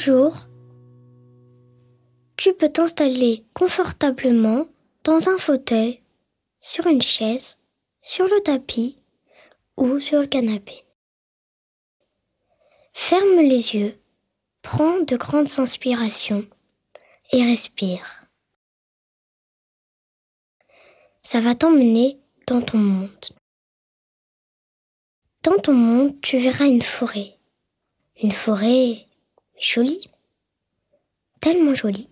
jour, 0.00 0.34
tu 2.36 2.54
peux 2.54 2.72
t'installer 2.72 3.44
confortablement 3.52 4.66
dans 5.04 5.28
un 5.28 5.36
fauteuil, 5.36 6.02
sur 6.60 6.86
une 6.86 7.02
chaise, 7.02 7.58
sur 8.00 8.24
le 8.24 8.40
tapis 8.40 8.96
ou 9.76 10.00
sur 10.00 10.20
le 10.20 10.26
canapé. 10.26 10.86
Ferme 12.94 13.40
les 13.42 13.76
yeux, 13.76 14.00
prends 14.62 15.00
de 15.00 15.16
grandes 15.16 15.58
inspirations 15.58 16.46
et 17.32 17.44
respire. 17.44 18.26
Ça 21.22 21.42
va 21.42 21.54
t'emmener 21.54 22.18
dans 22.46 22.62
ton 22.62 22.78
monde. 22.78 23.26
Dans 25.42 25.58
ton 25.58 25.74
monde, 25.74 26.18
tu 26.22 26.38
verras 26.38 26.66
une 26.66 26.82
forêt. 26.82 27.38
Une 28.22 28.32
forêt 28.32 29.06
jolie, 29.60 30.08
tellement 31.40 31.74
jolie. 31.74 32.08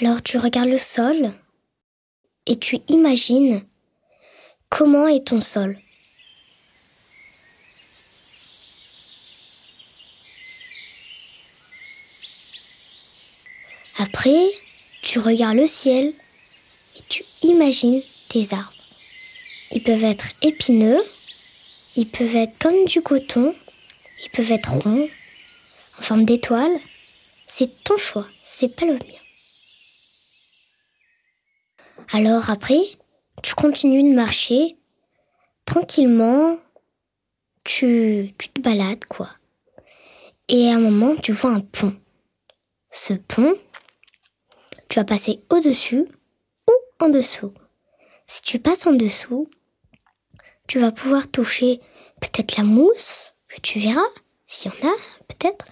Alors 0.00 0.22
tu 0.22 0.36
regardes 0.36 0.68
le 0.68 0.78
sol 0.78 1.32
et 2.46 2.58
tu 2.58 2.78
imagines 2.88 3.64
comment 4.68 5.06
est 5.06 5.26
ton 5.26 5.40
sol. 5.40 5.78
Après, 14.00 14.52
tu 15.02 15.18
regardes 15.18 15.56
le 15.56 15.66
ciel 15.66 16.12
et 16.96 17.02
tu 17.08 17.24
imagines 17.42 18.00
tes 18.28 18.54
arbres. 18.54 18.72
Ils 19.72 19.82
peuvent 19.82 20.04
être 20.04 20.30
épineux, 20.42 20.98
ils 21.96 22.08
peuvent 22.08 22.36
être 22.36 22.56
comme 22.58 22.84
du 22.84 23.02
coton, 23.02 23.54
ils 24.24 24.30
peuvent 24.30 24.52
être 24.52 24.70
ronds, 24.70 25.08
en 25.98 26.02
forme 26.02 26.24
d'étoile. 26.24 26.72
C'est 27.46 27.84
ton 27.84 27.96
choix, 27.96 28.26
c'est 28.44 28.74
pas 28.74 28.86
le 28.86 28.94
mien. 28.94 29.00
Alors 32.12 32.50
après, 32.50 32.80
tu 33.42 33.54
continues 33.54 34.02
de 34.02 34.14
marcher 34.14 34.76
tranquillement, 35.64 36.58
tu, 37.64 38.34
tu 38.38 38.48
te 38.48 38.60
balades 38.60 39.04
quoi. 39.04 39.30
Et 40.48 40.70
à 40.70 40.76
un 40.76 40.80
moment, 40.80 41.14
tu 41.16 41.32
vois 41.32 41.50
un 41.50 41.60
pont. 41.60 41.94
Ce 42.90 43.12
pont, 43.12 43.54
tu 44.88 44.98
vas 44.98 45.04
passer 45.04 45.40
au-dessus 45.50 46.06
ou 46.68 46.72
en 47.04 47.10
dessous. 47.10 47.52
Si 48.26 48.42
tu 48.42 48.58
passes 48.58 48.86
en 48.86 48.92
dessous, 48.92 49.50
tu 50.66 50.78
vas 50.78 50.92
pouvoir 50.92 51.28
toucher 51.30 51.80
peut-être 52.20 52.56
la 52.56 52.64
mousse, 52.64 53.34
que 53.48 53.60
tu 53.60 53.78
verras, 53.78 54.00
s'il 54.48 54.72
y 54.72 54.74
en 54.74 54.88
a, 54.88 54.96
peut-être. 55.28 55.66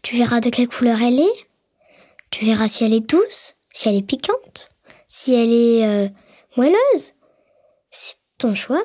Tu 0.00 0.16
verras 0.16 0.40
de 0.40 0.48
quelle 0.48 0.68
couleur 0.68 1.02
elle 1.02 1.20
est. 1.20 1.46
Tu 2.30 2.46
verras 2.46 2.68
si 2.68 2.84
elle 2.84 2.94
est 2.94 3.00
douce, 3.00 3.56
si 3.72 3.88
elle 3.88 3.96
est 3.96 4.06
piquante, 4.06 4.70
si 5.08 5.34
elle 5.34 5.52
est 5.52 5.86
euh, 5.86 6.08
moelleuse. 6.56 7.12
C'est 7.90 8.16
ton 8.38 8.54
choix. 8.54 8.82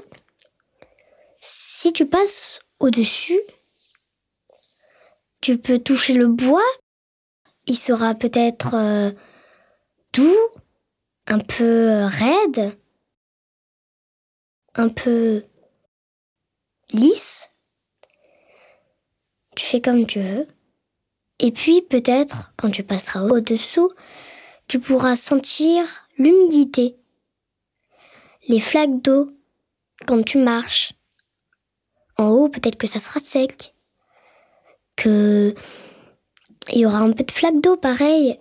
Si 1.39 1.93
tu 1.93 2.05
passes 2.05 2.59
au-dessus, 2.80 3.39
tu 5.39 5.58
peux 5.58 5.80
toucher 5.80 6.13
le 6.13 6.27
bois. 6.27 6.67
Il 7.67 7.77
sera 7.77 8.15
peut-être 8.15 8.73
euh, 8.73 9.11
doux, 10.13 10.49
un 11.27 11.39
peu 11.39 11.63
euh, 11.63 12.08
raide, 12.08 12.77
un 14.75 14.89
peu 14.89 15.45
lisse. 16.91 17.49
Tu 19.58 19.66
fais 19.66 19.81
comme 19.81 20.05
tu 20.05 20.19
veux. 20.19 20.47
Et 21.39 21.52
puis 21.52 21.81
peut-être, 21.81 22.52
quand 22.58 22.69
tu 22.69 22.83
passeras 22.83 23.23
au-dessous, 23.23 23.91
tu 24.67 24.80
pourras 24.80 25.16
sentir 25.16 25.83
l'humidité, 26.20 26.95
les 28.48 28.59
flaques 28.59 29.02
d'eau 29.02 29.31
quand 30.05 30.23
tu 30.23 30.37
marches. 30.37 30.93
En 32.17 32.30
haut, 32.30 32.49
peut-être 32.49 32.77
que 32.77 32.86
ça 32.86 32.99
sera 32.99 33.20
sec, 33.20 33.73
que 34.95 35.55
il 36.71 36.81
y 36.81 36.86
aura 36.86 36.99
un 36.99 37.11
peu 37.11 37.23
de 37.23 37.31
flaques 37.31 37.60
d'eau 37.60 37.77
pareil. 37.77 38.39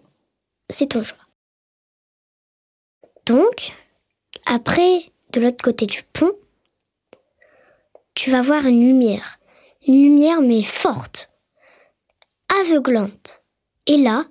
C'est 0.69 0.89
ton 0.89 1.03
choix. 1.03 1.25
Donc, 3.25 3.73
après, 4.45 5.11
de 5.33 5.41
l'autre 5.41 5.65
côté 5.65 5.87
du 5.87 6.03
pont, 6.13 6.33
tu 8.13 8.31
vas 8.31 8.43
voir 8.43 8.67
une 8.67 8.87
lumière. 8.87 9.36
Une 9.87 10.03
lumière 10.03 10.41
mais 10.41 10.65
forte, 10.65 11.31
aveuglante. 12.61 13.41
Et 13.87 13.97
là, 13.97 14.25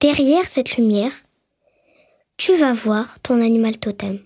derrière 0.00 0.48
cette 0.48 0.78
lumière, 0.78 1.12
tu 2.38 2.56
vas 2.56 2.72
voir 2.72 3.20
ton 3.20 3.42
animal 3.42 3.76
totem. 3.76 4.24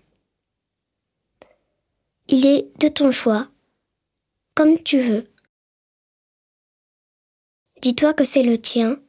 Il 2.28 2.46
est 2.46 2.68
de 2.78 2.86
ton 2.86 3.10
choix, 3.10 3.48
comme 4.54 4.80
tu 4.80 5.00
veux. 5.00 5.28
Dis-toi 7.82 8.14
que 8.14 8.24
c'est 8.24 8.44
le 8.44 8.56
tien. 8.60 9.00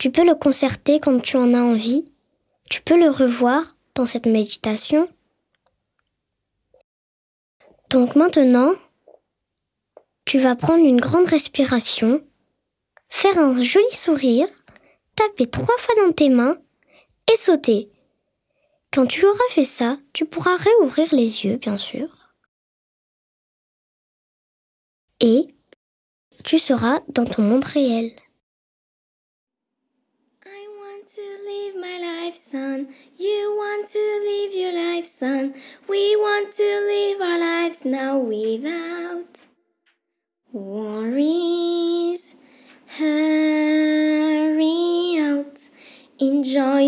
Tu 0.00 0.10
peux 0.10 0.26
le 0.26 0.34
concerter 0.34 0.98
quand 0.98 1.20
tu 1.20 1.36
en 1.36 1.54
as 1.54 1.60
envie. 1.60 2.10
Tu 2.68 2.82
peux 2.82 2.98
le 2.98 3.10
revoir 3.10 3.76
dans 3.94 4.06
cette 4.06 4.26
méditation. 4.26 5.08
Donc 7.90 8.16
maintenant, 8.16 8.72
tu 10.30 10.38
vas 10.38 10.54
prendre 10.54 10.84
une 10.86 11.00
grande 11.00 11.26
respiration, 11.26 12.24
faire 13.08 13.36
un 13.36 13.60
joli 13.60 13.92
sourire, 13.92 14.46
taper 15.16 15.50
trois 15.50 15.76
fois 15.76 16.06
dans 16.06 16.12
tes 16.12 16.28
mains 16.28 16.56
et 17.32 17.36
sauter. 17.36 17.90
Quand 18.92 19.06
tu 19.06 19.26
auras 19.26 19.50
fait 19.50 19.64
ça, 19.64 19.98
tu 20.12 20.26
pourras 20.26 20.54
réouvrir 20.54 21.12
les 21.12 21.44
yeux, 21.44 21.56
bien 21.56 21.76
sûr. 21.76 22.06
Et 25.18 25.48
tu 26.44 26.60
seras 26.60 27.00
dans 27.08 27.24
ton 27.24 27.42
monde 27.42 27.64
réel. 27.64 28.12
I 30.46 30.68
want 30.78 31.08
to 31.12 31.22
live 31.44 31.74
my 31.74 31.98
life, 31.98 32.36
son. 32.36 32.86
You 33.18 33.56
want 33.58 33.88
to 33.88 33.98
live 33.98 34.54
your 34.54 34.72
life, 34.74 35.06
son. 35.06 35.54
We 35.88 36.14
want 36.22 36.52
to 36.52 36.86
live 36.86 37.20
our 37.20 37.38
lives 37.40 37.84
now 37.84 38.20
without 38.20 39.49
Worries, 40.52 42.34
hurry 42.98 44.48
out, 45.20 45.60
enjoy 46.18 46.80